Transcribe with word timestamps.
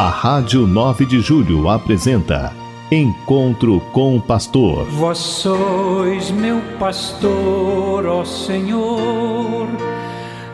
A 0.00 0.08
Rádio 0.08 0.66
9 0.66 1.04
de 1.04 1.20
Julho 1.20 1.68
apresenta 1.68 2.56
Encontro 2.90 3.80
com 3.92 4.16
o 4.16 4.22
Pastor. 4.22 4.86
Vós 4.86 5.18
sois 5.18 6.30
meu 6.30 6.58
pastor, 6.78 8.06
ó 8.06 8.24
Senhor, 8.24 9.68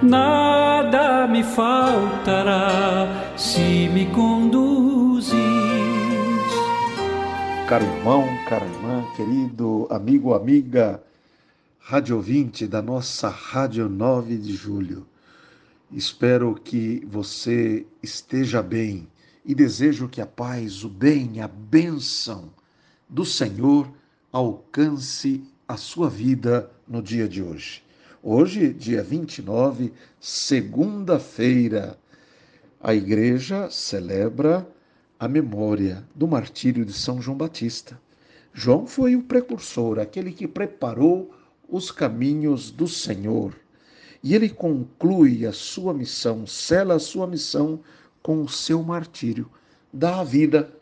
nada 0.03 1.29
me 1.29 1.45
faltará 1.45 3.07
se 3.37 3.89
me 3.89 4.07
conduzis. 4.07 5.37
Caro 7.69 7.85
irmão, 7.85 8.27
cara 8.49 8.67
irmã, 8.67 9.05
querido 9.15 9.87
amigo, 9.89 10.35
amiga, 10.35 11.01
rádio 11.79 12.17
ouvinte 12.17 12.67
da 12.67 12.83
nossa 12.83 13.29
Rádio 13.29 13.89
9 13.89 14.39
de 14.39 14.57
Julho. 14.57 15.07
Espero 15.93 16.53
que 16.65 17.07
você 17.09 17.87
esteja 18.03 18.61
bem 18.61 19.07
e 19.47 19.55
desejo 19.55 20.09
que 20.09 20.21
a 20.21 20.27
paz, 20.27 20.83
o 20.83 20.89
bem, 20.89 21.41
a 21.41 21.47
bênção 21.47 22.51
do 23.09 23.25
Senhor 23.25 23.89
alcance 24.33 25.45
a 25.69 25.77
sua 25.77 26.11
vida 26.11 26.69
no 26.87 27.01
dia 27.01 27.29
de 27.29 27.41
hoje. 27.41 27.83
Hoje, 28.21 28.73
dia 28.73 29.05
29, 29.05 29.93
segunda-feira, 30.19 31.97
a 32.81 32.93
igreja 32.93 33.71
celebra 33.71 34.69
a 35.19 35.29
memória 35.29 36.05
do 36.13 36.27
martírio 36.27 36.85
de 36.85 36.93
São 36.93 37.23
João 37.23 37.37
Batista. 37.37 37.99
João 38.53 38.85
foi 38.85 39.15
o 39.15 39.23
precursor, 39.23 40.01
aquele 40.01 40.33
que 40.33 40.49
preparou 40.49 41.33
os 41.69 41.93
caminhos 41.93 42.71
do 42.73 42.89
Senhor. 42.89 43.55
E 44.23 44.35
ele 44.35 44.49
conclui 44.49 45.47
a 45.47 45.53
sua 45.53 45.95
missão, 45.95 46.47
sela 46.49 46.95
a 46.95 46.99
sua 46.99 47.29
missão 47.29 47.81
com 48.27 48.43
o 48.43 48.49
seu 48.49 48.83
martírio, 48.83 49.49
dá 49.93 50.19
a 50.19 50.25
vida. 50.25 50.77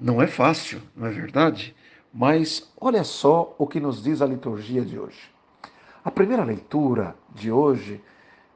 Não 0.00 0.22
é 0.22 0.26
fácil, 0.26 0.80
não 0.96 1.06
é 1.06 1.10
verdade? 1.10 1.76
Mas 2.14 2.72
olha 2.80 3.04
só 3.04 3.54
o 3.58 3.66
que 3.66 3.78
nos 3.78 4.02
diz 4.02 4.22
a 4.22 4.26
liturgia 4.26 4.82
de 4.86 4.98
hoje. 4.98 5.30
A 6.02 6.10
primeira 6.10 6.42
leitura 6.42 7.14
de 7.34 7.52
hoje, 7.52 8.00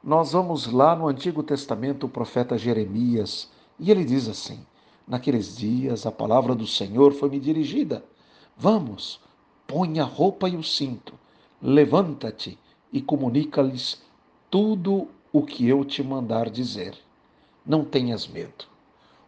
nós 0.03 0.31
vamos 0.31 0.65
lá 0.65 0.95
no 0.95 1.07
Antigo 1.07 1.43
Testamento, 1.43 2.07
o 2.07 2.09
profeta 2.09 2.57
Jeremias, 2.57 3.51
e 3.79 3.91
ele 3.91 4.03
diz 4.03 4.27
assim: 4.27 4.65
Naqueles 5.07 5.55
dias 5.55 6.07
a 6.07 6.11
palavra 6.11 6.55
do 6.55 6.65
Senhor 6.65 7.13
foi 7.13 7.29
me 7.29 7.39
dirigida. 7.39 8.03
Vamos, 8.57 9.21
põe 9.67 9.99
a 9.99 10.05
roupa 10.05 10.49
e 10.49 10.55
o 10.55 10.63
cinto, 10.63 11.13
levanta-te 11.61 12.57
e 12.91 12.99
comunica-lhes 12.99 14.01
tudo 14.49 15.07
o 15.31 15.43
que 15.43 15.67
eu 15.67 15.85
te 15.85 16.01
mandar 16.01 16.49
dizer 16.49 16.97
não 17.69 17.85
tenhas 17.85 18.27
medo. 18.27 18.65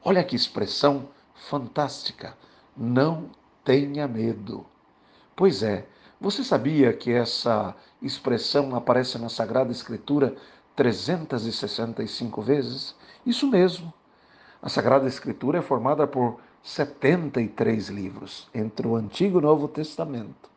Olha 0.04 0.24
que 0.24 0.36
expressão 0.36 1.10
fantástica. 1.48 2.36
Não 2.76 3.30
tenha 3.64 4.08
medo. 4.08 4.66
Pois 5.36 5.62
é, 5.62 5.86
você 6.20 6.44
sabia 6.44 6.92
que 6.92 7.12
essa 7.12 7.76
expressão 8.02 8.76
aparece 8.76 9.20
na 9.20 9.30
Sagrada 9.30 9.72
Escritura 9.72 10.36
365 10.76 12.42
vezes? 12.42 12.96
Isso 13.24 13.46
mesmo. 13.48 13.94
A 14.60 14.70
Sagrada 14.70 15.08
Escritura 15.08 15.60
é 15.60 15.62
formada 15.62 16.08
por 16.08 16.40
73 16.64 17.90
livros, 17.90 18.50
entre 18.56 18.88
o 18.88 18.96
Antigo 18.96 19.38
e 19.38 19.40
o 19.40 19.46
Novo 19.46 19.68
Testamento. 19.68 20.50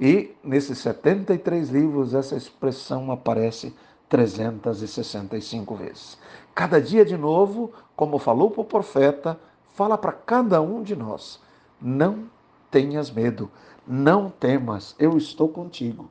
E 0.00 0.34
nesses 0.42 0.78
73 0.78 1.68
livros, 1.68 2.14
essa 2.14 2.34
expressão 2.34 3.12
aparece 3.12 3.74
365 4.10 5.74
vezes. 5.76 6.18
Cada 6.54 6.80
dia 6.80 7.04
de 7.04 7.16
novo, 7.16 7.72
como 7.96 8.18
falou 8.18 8.50
para 8.50 8.60
o 8.60 8.64
profeta, 8.64 9.40
fala 9.72 9.96
para 9.96 10.12
cada 10.12 10.60
um 10.60 10.82
de 10.82 10.94
nós: 10.94 11.40
não 11.80 12.24
tenhas 12.70 13.10
medo, 13.10 13.50
não 13.86 14.28
temas, 14.28 14.94
eu 14.98 15.16
estou 15.16 15.48
contigo. 15.48 16.10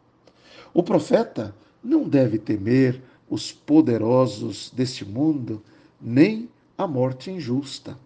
O 0.74 0.82
profeta 0.82 1.54
não 1.84 2.08
deve 2.08 2.40
temer 2.40 3.02
os 3.30 3.52
poderosos 3.52 4.72
deste 4.72 5.06
mundo, 5.06 5.62
nem 6.02 6.50
a 6.78 6.88
morte 6.88 7.30
injusta. 7.30 7.98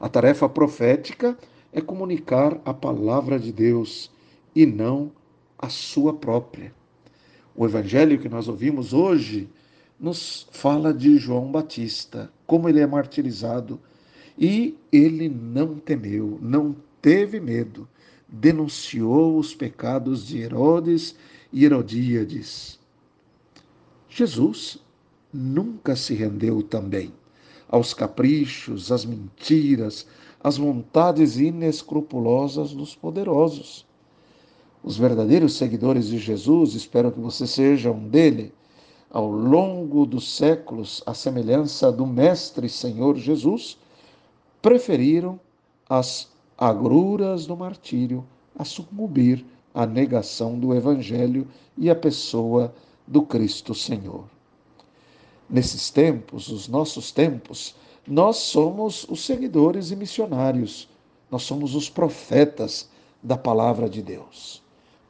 A 0.00 0.08
tarefa 0.08 0.48
profética 0.48 1.36
é 1.72 1.80
comunicar 1.80 2.58
a 2.64 2.72
palavra 2.72 3.38
de 3.38 3.52
Deus 3.52 4.10
e 4.54 4.64
não 4.64 5.12
a 5.58 5.68
sua 5.68 6.12
própria. 6.12 6.72
O 7.56 7.64
evangelho 7.64 8.18
que 8.18 8.28
nós 8.28 8.48
ouvimos 8.48 8.92
hoje 8.92 9.48
nos 9.98 10.46
fala 10.52 10.92
de 10.92 11.16
João 11.16 11.50
Batista, 11.50 12.30
como 12.46 12.68
ele 12.68 12.80
é 12.80 12.86
martirizado, 12.86 13.80
e 14.38 14.76
ele 14.92 15.28
não 15.28 15.76
temeu, 15.76 16.38
não 16.42 16.76
teve 17.00 17.40
medo, 17.40 17.88
denunciou 18.28 19.38
os 19.38 19.54
pecados 19.54 20.26
de 20.26 20.38
Herodes 20.38 21.16
e 21.50 21.64
Herodíades. 21.64 22.78
Jesus 24.08 24.78
nunca 25.32 25.96
se 25.96 26.12
rendeu 26.12 26.62
também 26.62 27.12
aos 27.68 27.94
caprichos, 27.94 28.92
às 28.92 29.04
mentiras, 29.04 30.06
às 30.40 30.56
vontades 30.56 31.38
inescrupulosas 31.38 32.72
dos 32.72 32.94
poderosos. 32.94 33.86
Os 34.86 34.96
verdadeiros 34.96 35.54
seguidores 35.54 36.06
de 36.06 36.16
Jesus, 36.16 36.74
espero 36.74 37.10
que 37.10 37.18
você 37.18 37.44
seja 37.44 37.90
um 37.90 38.08
dele, 38.08 38.54
ao 39.10 39.28
longo 39.28 40.06
dos 40.06 40.36
séculos, 40.36 41.02
à 41.04 41.12
semelhança 41.12 41.90
do 41.90 42.06
Mestre 42.06 42.68
Senhor 42.68 43.16
Jesus, 43.16 43.76
preferiram 44.62 45.40
as 45.88 46.30
agruras 46.56 47.46
do 47.46 47.56
martírio 47.56 48.24
a 48.56 48.64
sucumbir 48.64 49.44
à 49.74 49.84
negação 49.84 50.56
do 50.56 50.72
Evangelho 50.72 51.48
e 51.76 51.90
à 51.90 51.94
pessoa 51.96 52.72
do 53.04 53.22
Cristo 53.22 53.74
Senhor. 53.74 54.26
Nesses 55.50 55.90
tempos, 55.90 56.46
os 56.46 56.68
nossos 56.68 57.10
tempos, 57.10 57.74
nós 58.06 58.36
somos 58.36 59.04
os 59.08 59.26
seguidores 59.26 59.90
e 59.90 59.96
missionários, 59.96 60.88
nós 61.28 61.42
somos 61.42 61.74
os 61.74 61.90
profetas 61.90 62.88
da 63.20 63.36
palavra 63.36 63.90
de 63.90 64.00
Deus 64.00 64.64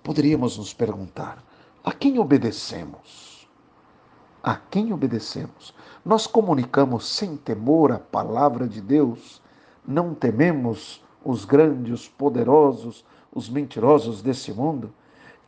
poderíamos 0.06 0.56
nos 0.56 0.72
perguntar: 0.72 1.42
a 1.82 1.92
quem 1.92 2.20
obedecemos? 2.20 3.48
A 4.40 4.54
quem 4.54 4.92
obedecemos? 4.92 5.74
Nós 6.04 6.28
comunicamos 6.28 7.08
sem 7.08 7.36
temor 7.36 7.90
a 7.90 7.98
palavra 7.98 8.68
de 8.68 8.80
Deus? 8.80 9.42
Não 9.84 10.14
tememos 10.14 11.02
os 11.24 11.44
grandes, 11.44 12.02
os 12.02 12.08
poderosos, 12.08 13.04
os 13.34 13.48
mentirosos 13.48 14.22
desse 14.22 14.52
mundo? 14.52 14.92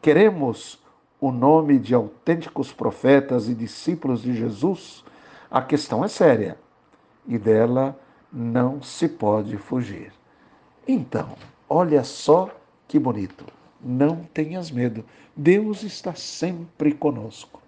Queremos 0.03 0.83
o 1.21 1.31
nome 1.31 1.79
de 1.79 1.95
autênticos 1.95 2.73
profetas 2.73 3.49
e 3.49 3.55
discípulos 3.55 4.23
de 4.23 4.35
Jesus? 4.35 5.05
A 5.49 5.63
questão 5.63 6.05
é 6.05 6.09
séria 6.09 6.59
e 7.29 7.39
dela 7.39 7.97
não 8.33 8.83
se 8.83 9.09
pode 9.09 9.57
fugir. 9.57 10.13
Então, 10.87 11.37
olha 11.69 12.03
só 12.03 12.51
que 12.89 12.99
bonito. 12.99 13.58
Não 13.81 14.25
tenhas 14.35 14.71
medo, 14.71 15.05
Deus 15.37 15.83
está 15.83 16.15
sempre 16.15 16.93
conosco. 16.93 17.63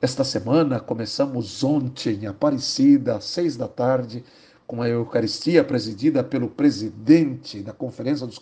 Esta 0.00 0.22
semana 0.22 0.78
começamos 0.78 1.64
ontem, 1.64 2.26
Aparecida, 2.26 3.16
às 3.16 3.24
seis 3.24 3.56
da 3.56 3.66
tarde, 3.66 4.24
com 4.64 4.80
a 4.80 4.88
Eucaristia 4.88 5.64
presidida 5.64 6.22
pelo 6.22 6.48
presidente 6.48 7.60
da 7.62 7.72
Conferência 7.72 8.26
dos, 8.26 8.40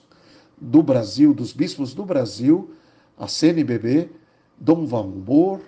do 0.60 0.82
Brasil, 0.82 1.32
dos 1.32 1.52
Bispos 1.52 1.94
do 1.94 2.04
Brasil, 2.04 2.74
a 3.16 3.26
CNBB, 3.26 4.10
Dom 4.58 4.84
Valmor, 4.84 5.60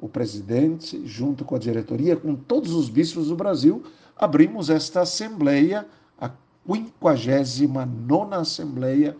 o 0.00 0.08
presidente, 0.08 1.04
junto 1.06 1.44
com 1.44 1.56
a 1.56 1.58
diretoria, 1.58 2.14
com 2.16 2.36
todos 2.36 2.72
os 2.72 2.88
bispos 2.88 3.28
do 3.28 3.36
Brasil, 3.36 3.82
abrimos 4.16 4.70
esta 4.70 5.00
assembleia, 5.00 5.86
a 6.20 6.30
59 6.66 8.34
Assembleia 8.34 9.16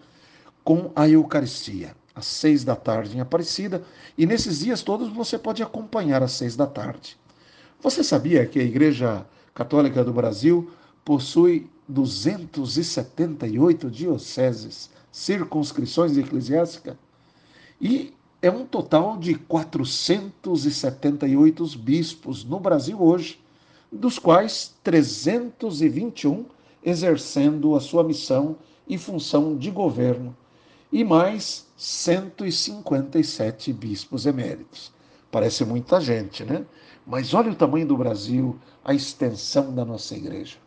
com 0.64 0.90
a 0.94 1.08
Eucaristia, 1.08 1.96
às 2.14 2.26
seis 2.26 2.62
da 2.62 2.76
tarde 2.76 3.16
em 3.16 3.20
Aparecida, 3.20 3.82
e 4.16 4.24
nesses 4.26 4.60
dias 4.60 4.82
todos 4.82 5.08
você 5.08 5.36
pode 5.38 5.60
acompanhar 5.62 6.22
às 6.22 6.32
seis 6.32 6.54
da 6.54 6.66
tarde. 6.66 7.16
Você 7.80 8.04
sabia 8.04 8.44
que 8.46 8.60
a 8.60 8.64
Igreja 8.64 9.26
Católica 9.54 10.04
do 10.04 10.12
Brasil 10.12 10.70
possui 11.04 11.68
278 11.88 13.90
dioceses, 13.90 14.88
circunscrições 15.10 16.16
eclesiásticas, 16.16 16.94
e 17.80 18.14
é 18.40 18.48
um 18.50 18.64
total 18.64 19.18
de 19.18 19.34
478 19.34 21.78
bispos 21.78 22.44
no 22.44 22.60
Brasil 22.60 23.02
hoje, 23.02 23.40
dos 23.90 24.16
quais 24.18 24.74
321 24.82 26.46
exercendo 26.84 27.74
a 27.74 27.80
sua 27.80 28.04
missão 28.04 28.56
e 28.88 28.96
função 28.96 29.56
de 29.56 29.70
governo 29.70 30.34
e 30.92 31.02
mais 31.02 31.66
157 31.76 33.72
bispos 33.72 34.26
eméritos. 34.26 34.92
Parece 35.30 35.64
muita 35.64 36.00
gente, 36.00 36.44
né? 36.44 36.66
Mas 37.06 37.32
olha 37.32 37.50
o 37.50 37.54
tamanho 37.54 37.86
do 37.86 37.96
Brasil, 37.96 38.58
a 38.84 38.92
extensão 38.92 39.74
da 39.74 39.84
nossa 39.84 40.14
igreja. 40.14 40.58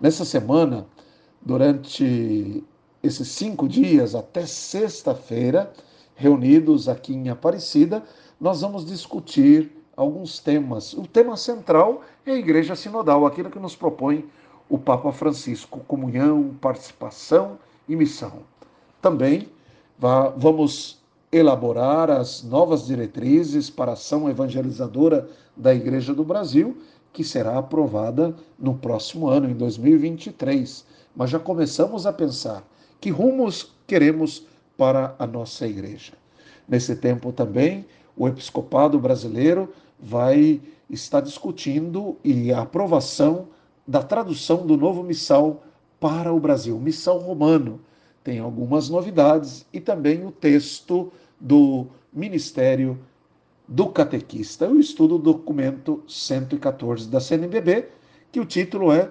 Nessa 0.00 0.24
semana, 0.24 0.86
durante 1.42 2.62
esses 3.02 3.28
cinco 3.28 3.68
dias, 3.68 4.14
até 4.14 4.46
sexta-feira, 4.46 5.72
reunidos 6.14 6.88
aqui 6.88 7.12
em 7.12 7.28
Aparecida, 7.28 8.02
nós 8.40 8.60
vamos 8.60 8.86
discutir 8.86 9.70
alguns 9.96 10.38
temas. 10.38 10.92
O 10.94 11.06
tema 11.06 11.36
central 11.36 12.02
é 12.24 12.32
a 12.32 12.36
Igreja 12.36 12.76
Sinodal, 12.76 13.26
aquilo 13.26 13.50
que 13.50 13.58
nos 13.58 13.74
propõe 13.76 14.24
o 14.68 14.78
Papa 14.78 15.12
Francisco: 15.12 15.80
comunhão, 15.80 16.56
participação 16.60 17.58
e 17.88 17.96
missão. 17.96 18.42
Também 19.02 19.48
vamos 19.98 21.02
elaborar 21.30 22.10
as 22.10 22.42
novas 22.42 22.86
diretrizes 22.86 23.68
para 23.68 23.92
a 23.92 23.94
ação 23.94 24.28
evangelizadora 24.28 25.28
da 25.56 25.74
Igreja 25.74 26.14
do 26.14 26.24
Brasil, 26.24 26.76
que 27.12 27.24
será 27.24 27.58
aprovada 27.58 28.34
no 28.58 28.74
próximo 28.74 29.28
ano, 29.28 29.48
em 29.48 29.54
2023. 29.54 30.84
Mas 31.14 31.30
já 31.30 31.38
começamos 31.38 32.06
a 32.06 32.12
pensar 32.12 32.64
que 33.00 33.10
rumos 33.10 33.72
queremos 33.86 34.46
para 34.76 35.14
a 35.18 35.26
nossa 35.26 35.66
igreja. 35.66 36.12
Nesse 36.68 36.96
tempo 36.96 37.32
também, 37.32 37.84
o 38.16 38.26
episcopado 38.26 38.98
brasileiro 38.98 39.72
vai 39.98 40.60
estar 40.88 41.20
discutindo 41.20 42.16
e 42.24 42.52
a 42.52 42.62
aprovação 42.62 43.48
da 43.86 44.02
tradução 44.02 44.66
do 44.66 44.76
novo 44.76 45.02
missal 45.02 45.62
para 46.00 46.32
o 46.32 46.40
Brasil, 46.40 46.78
missal 46.78 47.18
romano. 47.18 47.80
Tem 48.24 48.38
algumas 48.38 48.88
novidades 48.88 49.66
e 49.70 49.78
também 49.78 50.24
o 50.24 50.32
texto 50.32 51.12
do 51.38 51.86
Ministério 52.10 52.98
do 53.68 53.88
Catequista. 53.88 54.64
Eu 54.64 54.80
estudo 54.80 55.16
o 55.16 55.18
documento 55.18 56.02
114 56.08 57.06
da 57.08 57.20
CNBB, 57.20 57.86
que 58.32 58.40
o 58.40 58.46
título 58.46 58.90
é 58.90 59.10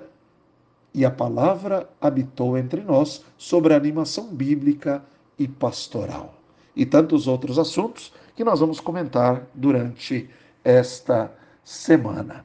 E 0.96 1.06
a 1.06 1.12
Palavra 1.12 1.88
Habitou 2.02 2.58
entre 2.58 2.82
Nós, 2.82 3.24
sobre 3.38 3.76
a 3.76 3.78
animação 3.78 4.34
bíblica 4.34 5.04
e 5.38 5.48
pastoral. 5.48 6.34
E 6.76 6.84
tantos 6.84 7.28
outros 7.28 7.60
assuntos 7.60 8.12
que 8.36 8.44
nós 8.44 8.60
vamos 8.60 8.80
comentar 8.80 9.48
durante 9.54 10.28
esta 10.64 11.32
semana. 11.64 12.44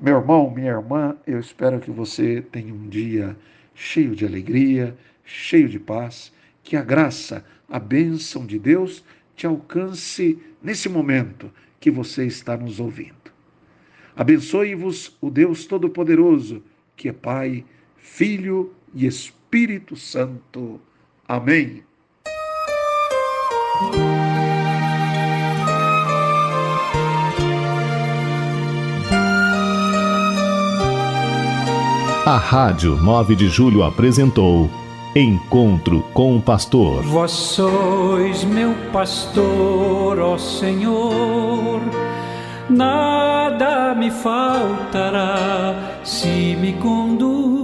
Meu 0.00 0.18
irmão, 0.18 0.48
minha 0.50 0.70
irmã, 0.70 1.16
eu 1.26 1.40
espero 1.40 1.80
que 1.80 1.90
você 1.90 2.40
tenha 2.40 2.72
um 2.72 2.88
dia 2.88 3.36
cheio 3.74 4.14
de 4.14 4.24
alegria, 4.24 4.96
cheio 5.30 5.68
de 5.68 5.78
paz, 5.78 6.32
que 6.62 6.76
a 6.76 6.82
graça, 6.82 7.44
a 7.68 7.78
bênção 7.78 8.44
de 8.44 8.58
Deus 8.58 9.04
te 9.36 9.46
alcance 9.46 10.38
nesse 10.62 10.88
momento 10.88 11.50
que 11.78 11.90
você 11.90 12.26
está 12.26 12.56
nos 12.56 12.80
ouvindo. 12.80 13.14
Abençoe-vos 14.16 15.16
o 15.20 15.30
Deus 15.30 15.64
Todo-Poderoso, 15.64 16.62
que 16.96 17.08
é 17.08 17.12
Pai, 17.12 17.64
Filho 17.96 18.74
e 18.92 19.06
Espírito 19.06 19.96
Santo. 19.96 20.80
Amém. 21.26 21.84
A 32.26 32.36
Rádio 32.36 32.96
9 32.96 33.34
de 33.34 33.48
Julho 33.48 33.82
apresentou 33.82 34.70
Encontro 35.14 36.04
com 36.14 36.36
o 36.36 36.40
Pastor. 36.40 37.02
Vós 37.02 37.32
sois 37.32 38.44
meu 38.44 38.72
pastor, 38.92 40.20
ó 40.20 40.38
Senhor, 40.38 41.80
nada 42.68 43.92
me 43.92 44.08
faltará 44.08 45.98
se 46.04 46.56
me 46.60 46.74
conduz 46.74 47.59